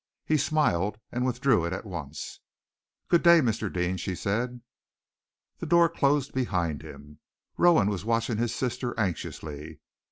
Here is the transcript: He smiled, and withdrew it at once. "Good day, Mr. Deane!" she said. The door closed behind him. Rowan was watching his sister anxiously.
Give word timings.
He 0.25 0.35
smiled, 0.37 0.97
and 1.11 1.27
withdrew 1.27 1.63
it 1.63 1.73
at 1.73 1.85
once. 1.85 2.39
"Good 3.07 3.21
day, 3.21 3.39
Mr. 3.39 3.71
Deane!" 3.71 3.97
she 3.97 4.15
said. 4.15 4.61
The 5.59 5.67
door 5.67 5.89
closed 5.89 6.33
behind 6.33 6.81
him. 6.81 7.19
Rowan 7.55 7.87
was 7.87 8.03
watching 8.03 8.37
his 8.37 8.55
sister 8.55 8.99
anxiously. 8.99 9.79